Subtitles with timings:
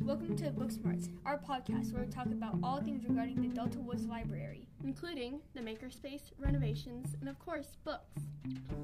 [0.00, 3.78] Welcome to Book Smarts, our podcast where we talk about all things regarding the Delta
[3.78, 4.66] Woods Library.
[4.84, 8.22] including the makerspace, renovations, and of course, books.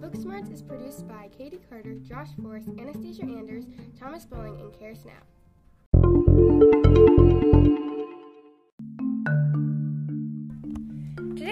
[0.01, 3.65] Book Smarts is produced by Katie Carter, Josh Forrest, Anastasia Anders,
[3.99, 6.68] Thomas Bowling, and Kara Snap.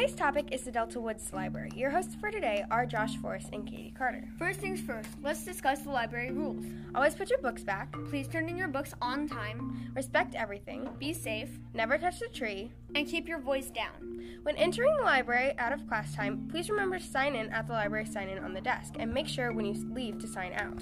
[0.07, 1.73] Today's topic is the Delta Woods Library.
[1.75, 4.23] Your hosts for today are Josh Forrest and Katie Carter.
[4.39, 6.65] First things first, let's discuss the library rules.
[6.95, 11.13] Always put your books back, Please turn in your books on time, respect everything, be
[11.13, 12.71] safe, never touch the tree.
[12.95, 14.23] and keep your voice down.
[14.45, 17.73] When entering the library out of class time, please remember to sign in at the
[17.73, 20.81] library sign in on the desk and make sure when you leave to sign out.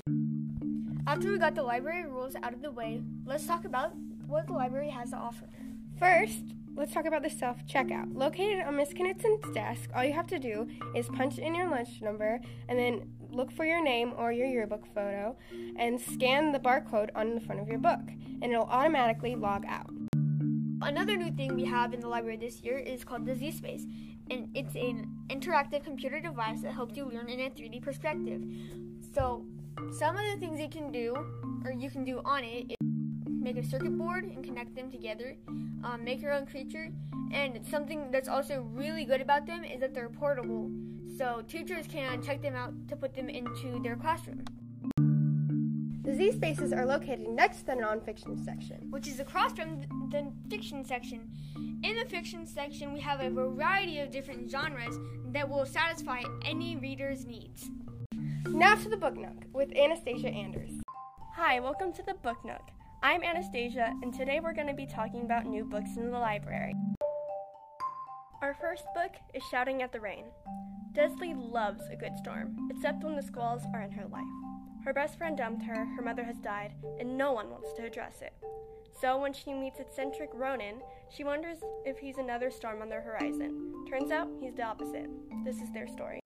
[1.06, 4.53] After we got the library rules out of the way, let's talk about what the
[4.53, 5.48] library has to offer.
[5.98, 6.43] First,
[6.77, 8.14] let's talk about the self checkout.
[8.14, 12.00] Located on Miss Knitzon's desk, all you have to do is punch in your lunch
[12.02, 15.37] number and then look for your name or your yearbook photo
[15.77, 18.03] and scan the barcode on the front of your book,
[18.42, 19.91] and it'll automatically log out.
[20.83, 23.86] Another new thing we have in the library this year is called the Z Space,
[24.31, 28.42] and it's an interactive computer device that helps you learn in a 3D perspective.
[29.14, 29.47] So,
[29.98, 31.14] some of the things you can do,
[31.64, 32.73] or you can do on it,
[33.45, 35.37] make a circuit board and connect them together,
[35.84, 36.89] um, make your own creature,
[37.31, 40.70] and something that's also really good about them is that they're portable.
[41.19, 44.45] So, teachers can check them out to put them into their classroom,
[46.03, 48.91] The Z spaces are located next to the nonfiction section.
[48.91, 51.31] which is across from the fiction section.
[51.83, 54.97] In the fiction section, we have a variety of different genres
[55.33, 57.70] that will satisfy any reader's needs.
[58.48, 60.72] Now to the Book Nook with Anastasia Anders.
[61.34, 62.70] Hi, welcome to the Book Nook.
[63.05, 66.72] I'm Anastasia, and today we're going to be talking about new books in the library.
[68.41, 70.24] Our first book is Shouting at the Rain.
[70.94, 74.25] Delsie loves a good storm, except when the squalls are in her life.
[74.86, 78.22] Her best friend dumped her, her mother has died, and no one wants to address
[78.22, 78.32] it.
[79.02, 83.84] So when she meets eccentric Ronan, she wonders if he's another storm on the horizon.
[83.87, 85.10] Turns out he's the opposite.
[85.44, 86.24] This is their story.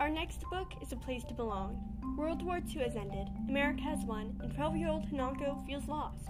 [0.00, 1.76] Our next book is A Place to Belong.
[2.16, 6.28] World War II has ended, America has won, and 12 year old Hanako feels lost.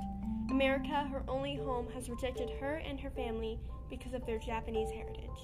[0.51, 5.39] America, her only home, has rejected her and her family because of their Japanese heritage.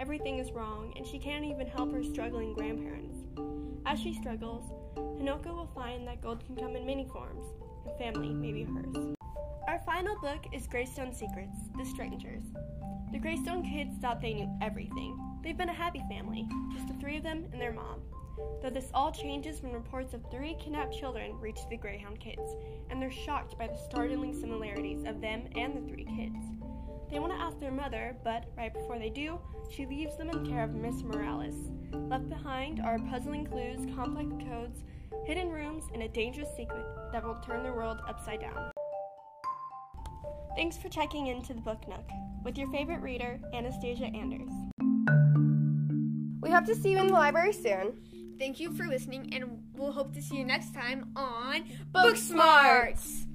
[0.00, 3.18] Everything is wrong, and she can't even help her struggling grandparents.
[3.84, 7.44] As she struggles, Hanako will find that gold can come in many forms,
[7.86, 9.14] and family may be hers.
[9.68, 12.44] Our final book is Greystone Secrets The Strangers.
[13.12, 15.31] The Greystone kids thought they knew everything.
[15.42, 18.00] They've been a happy family, just the three of them and their mom.
[18.62, 22.54] Though this all changes when reports of three kidnapped children reach the Greyhound kids,
[22.90, 26.36] and they're shocked by the startling similarities of them and the three kids.
[27.10, 29.38] They want to ask their mother, but right before they do,
[29.70, 31.70] she leaves them in care of Miss Morales.
[31.92, 34.84] Left behind are puzzling clues, complex codes,
[35.26, 38.70] hidden rooms, and a dangerous secret that will turn their world upside down.
[40.56, 42.08] Thanks for checking into the Book Nook
[42.44, 44.71] with your favorite reader, Anastasia Anders.
[46.52, 47.94] We hope to see you in the library soon.
[48.38, 53.26] Thank you for listening, and we'll hope to see you next time on Book Smarts!